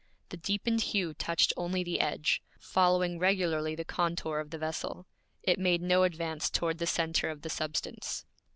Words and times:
The 0.29 0.37
deepened 0.37 0.81
hue 0.81 1.13
touched 1.13 1.53
only 1.55 1.83
the 1.83 1.99
edge, 1.99 2.41
following 2.59 3.19
regularly 3.19 3.75
the 3.75 3.85
contour 3.85 4.39
of 4.39 4.49
the 4.49 4.57
vessel; 4.57 5.05
it 5.43 5.59
made 5.59 5.83
no 5.83 6.01
advance 6.01 6.49
toward 6.49 6.79
the 6.79 6.87
centre 6.87 7.29
of 7.29 7.43
the 7.43 7.51
substance. 7.51 8.25